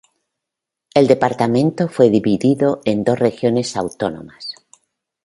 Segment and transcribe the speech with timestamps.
[0.95, 4.55] El departamento fue dividido en dos regiones autónomas.